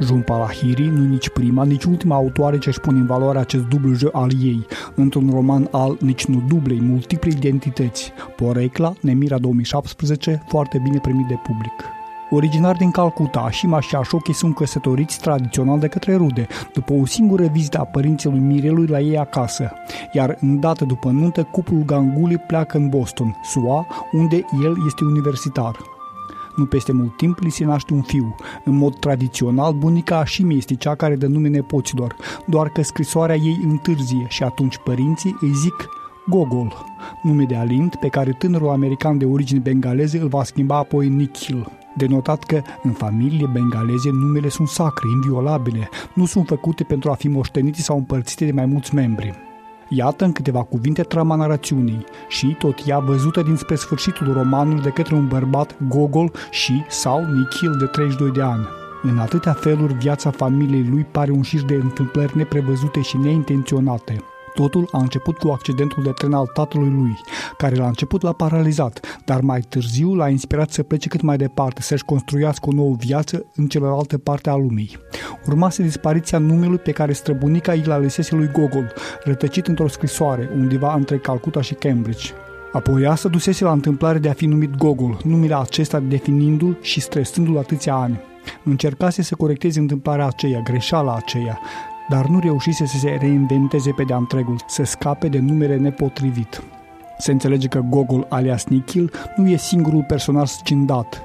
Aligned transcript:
Jun 0.00 0.20
Palahiri 0.20 0.86
nu 0.86 1.04
nici 1.04 1.28
prima, 1.28 1.64
nici 1.64 1.84
ultima 1.84 2.14
autoare 2.14 2.58
ce 2.58 2.68
își 2.68 2.80
pune 2.80 2.98
în 2.98 3.06
valoare 3.06 3.38
acest 3.38 3.64
dublu 3.64 3.94
jeu 3.94 4.10
al 4.12 4.30
ei, 4.42 4.66
într-un 4.94 5.30
roman 5.30 5.68
al 5.70 5.96
nici 6.00 6.24
nu 6.24 6.42
dublei, 6.48 6.80
multiple 6.80 7.30
identități. 7.30 8.12
Porecla, 8.36 8.92
Nemira 9.00 9.38
2017, 9.38 10.44
foarte 10.48 10.80
bine 10.82 10.98
primit 10.98 11.26
de 11.26 11.38
public. 11.42 11.72
Originar 12.30 12.76
din 12.76 12.90
Calcuta, 12.90 13.40
Ashima 13.40 13.80
și 13.80 13.94
Ashoki 13.94 14.32
sunt 14.32 14.54
căsătoriți 14.54 15.20
tradițional 15.20 15.78
de 15.78 15.86
către 15.86 16.14
rude, 16.16 16.46
după 16.72 16.92
o 16.92 17.06
singură 17.06 17.46
vizită 17.46 17.78
a 17.78 17.84
părinților 17.84 18.34
Mirelui 18.34 18.86
la 18.86 19.00
ei 19.00 19.18
acasă, 19.18 19.72
iar 20.12 20.36
îndată 20.40 20.84
după 20.84 21.10
nuntă, 21.10 21.42
cuplul 21.42 21.82
Ganguli 21.84 22.38
pleacă 22.38 22.76
în 22.76 22.88
Boston, 22.88 23.36
SUA, 23.42 23.86
unde 24.12 24.44
el 24.62 24.76
este 24.86 25.04
universitar. 25.04 25.93
Nu 26.56 26.64
peste 26.64 26.92
mult 26.92 27.16
timp 27.16 27.38
li 27.38 27.50
se 27.50 27.64
naște 27.64 27.94
un 27.94 28.02
fiu. 28.02 28.34
În 28.64 28.76
mod 28.76 28.98
tradițional, 28.98 29.72
bunica 29.72 30.18
Ashimi 30.18 30.56
este 30.56 30.74
cea 30.74 30.94
care 30.94 31.16
dă 31.16 31.26
nume 31.26 31.48
nepoților, 31.48 32.16
doar 32.46 32.68
că 32.68 32.82
scrisoarea 32.82 33.36
ei 33.36 33.60
întârzie 33.64 34.26
și 34.28 34.42
atunci 34.42 34.78
părinții 34.84 35.36
îi 35.40 35.52
zic 35.52 35.88
Gogol, 36.28 36.84
nume 37.22 37.44
de 37.44 37.56
alint 37.56 37.94
pe 37.94 38.08
care 38.08 38.32
tânărul 38.32 38.68
american 38.68 39.18
de 39.18 39.24
origine 39.24 39.58
bengaleze 39.58 40.18
îl 40.18 40.28
va 40.28 40.44
schimba 40.44 40.76
apoi 40.76 41.06
în 41.06 41.16
Nikhil. 41.16 41.72
Denotat 41.96 42.44
că 42.44 42.62
în 42.82 42.90
familie 42.90 43.50
bengaleze 43.52 44.10
numele 44.10 44.48
sunt 44.48 44.68
sacre, 44.68 45.08
inviolabile, 45.14 45.88
nu 46.14 46.26
sunt 46.26 46.46
făcute 46.46 46.84
pentru 46.84 47.10
a 47.10 47.14
fi 47.14 47.28
moștenite 47.28 47.80
sau 47.80 47.96
împărțite 47.96 48.44
de 48.44 48.52
mai 48.52 48.66
mulți 48.66 48.94
membri. 48.94 49.53
Iată 49.88 50.24
în 50.24 50.32
câteva 50.32 50.62
cuvinte 50.62 51.02
trama 51.02 51.34
narațiunii 51.34 52.04
și 52.28 52.56
tot 52.58 52.86
ea 52.86 52.98
văzută 52.98 53.42
dinspre 53.42 53.74
sfârșitul 53.74 54.32
romanului 54.32 54.82
de 54.82 54.90
către 54.90 55.14
un 55.14 55.28
bărbat 55.28 55.76
Gogol 55.88 56.32
și 56.50 56.82
sau 56.88 57.24
Nikhil 57.24 57.76
de 57.78 57.84
32 57.84 58.30
de 58.30 58.42
ani. 58.42 58.68
În 59.02 59.18
atâtea 59.18 59.52
feluri, 59.52 59.94
viața 59.94 60.30
familiei 60.30 60.86
lui 60.90 61.04
pare 61.04 61.30
un 61.30 61.42
șir 61.42 61.62
de 61.62 61.74
întâmplări 61.74 62.36
neprevăzute 62.36 63.00
și 63.00 63.16
neintenționate. 63.16 64.33
Totul 64.54 64.88
a 64.92 64.98
început 64.98 65.36
cu 65.36 65.48
accidentul 65.48 66.02
de 66.02 66.10
tren 66.10 66.32
al 66.32 66.46
tatălui 66.46 66.90
lui, 66.90 67.16
care 67.56 67.74
la 67.74 67.86
început 67.86 68.22
l-a 68.22 68.32
paralizat, 68.32 69.20
dar 69.24 69.40
mai 69.40 69.60
târziu 69.60 70.14
l-a 70.14 70.28
inspirat 70.28 70.70
să 70.70 70.82
plece 70.82 71.08
cât 71.08 71.20
mai 71.20 71.36
departe, 71.36 71.82
să-și 71.82 72.04
construiască 72.04 72.68
o 72.68 72.72
nouă 72.72 72.94
viață 72.98 73.44
în 73.54 73.66
celelalte 73.66 74.18
parte 74.18 74.50
a 74.50 74.54
lumii. 74.54 74.98
Urmase 75.46 75.82
dispariția 75.82 76.38
numelui 76.38 76.78
pe 76.78 76.92
care 76.92 77.12
străbunica 77.12 77.72
îi 77.72 77.82
la 77.84 77.98
lăsese 77.98 78.34
lui 78.34 78.50
Gogol, 78.52 78.92
rătăcit 79.24 79.66
într-o 79.66 79.88
scrisoare, 79.88 80.50
undeva 80.54 80.94
între 80.94 81.18
Calcuta 81.18 81.60
și 81.60 81.74
Cambridge. 81.74 82.32
Apoi 82.72 83.06
asta 83.06 83.28
dusese 83.28 83.64
la 83.64 83.72
întâmplare 83.72 84.18
de 84.18 84.28
a 84.28 84.32
fi 84.32 84.46
numit 84.46 84.76
Gogol, 84.76 85.20
numele 85.24 85.56
acesta 85.56 86.00
definindu-l 86.00 86.78
și 86.80 87.00
stresându-l 87.00 87.58
atâția 87.58 87.94
ani. 87.94 88.20
Încercase 88.64 89.22
să 89.22 89.34
corecteze 89.34 89.80
întâmplarea 89.80 90.26
aceea, 90.26 90.60
greșeala 90.60 91.14
aceea, 91.14 91.60
dar 92.08 92.26
nu 92.26 92.38
reușise 92.38 92.86
să 92.86 92.96
se 92.96 93.18
reinventeze 93.20 93.90
pe 93.90 94.02
de-a 94.02 94.16
întregul, 94.16 94.56
să 94.66 94.84
scape 94.84 95.28
de 95.28 95.38
numere 95.38 95.76
nepotrivit. 95.76 96.62
Se 97.18 97.32
înțelege 97.32 97.68
că 97.68 97.80
Gogol 97.88 98.26
alias 98.28 98.64
Nikhil 98.64 99.12
nu 99.36 99.48
e 99.48 99.56
singurul 99.56 100.04
personaj 100.08 100.48
scindat. 100.48 101.22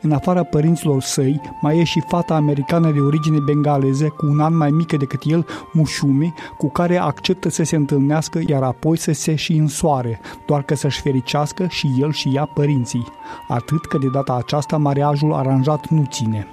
În 0.00 0.12
afara 0.12 0.42
părinților 0.42 1.02
săi, 1.02 1.40
mai 1.60 1.78
e 1.78 1.84
și 1.84 2.02
fata 2.06 2.34
americană 2.34 2.90
de 2.90 2.98
origine 2.98 3.38
bengaleză, 3.38 4.08
cu 4.08 4.26
un 4.26 4.40
an 4.40 4.56
mai 4.56 4.70
mică 4.70 4.96
decât 4.96 5.20
el, 5.24 5.46
Mushumi, 5.72 6.34
cu 6.58 6.70
care 6.70 6.96
acceptă 6.96 7.48
să 7.48 7.62
se 7.62 7.76
întâlnească, 7.76 8.40
iar 8.46 8.62
apoi 8.62 8.96
să 8.96 9.12
se 9.12 9.34
și 9.34 9.52
însoare, 9.52 10.20
doar 10.46 10.62
că 10.62 10.74
să-și 10.74 11.00
fericească 11.00 11.66
și 11.68 11.94
el 12.00 12.12
și 12.12 12.30
ea 12.34 12.44
părinții. 12.44 13.06
Atât 13.48 13.86
că 13.86 13.98
de 13.98 14.08
data 14.08 14.36
aceasta 14.36 14.76
mariajul 14.76 15.32
aranjat 15.32 15.88
nu 15.88 16.04
ține. 16.10 16.46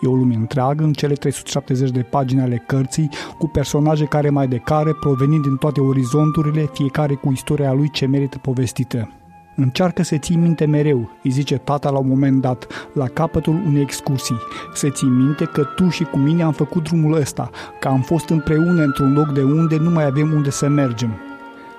E 0.00 0.06
o 0.06 0.14
lume 0.14 0.34
întreagă 0.34 0.84
în 0.84 0.92
cele 0.92 1.14
370 1.14 1.90
de 1.90 2.02
pagini 2.02 2.40
ale 2.40 2.64
cărții, 2.66 3.08
cu 3.38 3.48
personaje 3.48 4.04
care 4.04 4.30
mai 4.30 4.48
de 4.48 4.56
care, 4.56 4.92
provenind 5.00 5.42
din 5.42 5.56
toate 5.56 5.80
orizonturile, 5.80 6.70
fiecare 6.72 7.14
cu 7.14 7.32
istoria 7.32 7.72
lui 7.72 7.90
ce 7.90 8.06
merită 8.06 8.38
povestită. 8.38 9.10
Încearcă 9.56 10.02
să 10.02 10.16
ții 10.16 10.36
minte 10.36 10.64
mereu, 10.64 11.10
îi 11.22 11.30
zice 11.30 11.56
tata 11.56 11.90
la 11.90 11.98
un 11.98 12.08
moment 12.08 12.40
dat, 12.40 12.66
la 12.92 13.06
capătul 13.06 13.62
unei 13.66 13.82
excursii. 13.82 14.36
Să 14.74 14.88
ții 14.88 15.08
minte 15.08 15.44
că 15.44 15.62
tu 15.64 15.88
și 15.88 16.04
cu 16.04 16.18
mine 16.18 16.42
am 16.42 16.52
făcut 16.52 16.82
drumul 16.82 17.12
ăsta, 17.12 17.50
că 17.80 17.88
am 17.88 18.00
fost 18.00 18.28
împreună 18.28 18.82
într-un 18.82 19.12
loc 19.12 19.32
de 19.32 19.42
unde 19.42 19.76
nu 19.76 19.90
mai 19.90 20.04
avem 20.04 20.32
unde 20.32 20.50
să 20.50 20.68
mergem. 20.68 21.10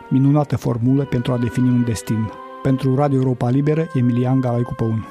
Minunată 0.09 0.57
formulă 0.57 1.03
pentru 1.03 1.31
a 1.33 1.37
defini 1.37 1.69
un 1.69 1.83
destin. 1.83 2.29
Pentru 2.61 2.95
Radio 2.95 3.17
Europa 3.17 3.49
Liberă, 3.49 3.87
Emilian 3.93 4.39
Galai 4.39 4.61
Cupăun. 4.61 5.05